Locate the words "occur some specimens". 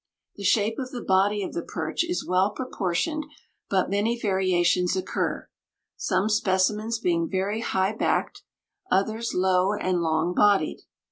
4.95-6.97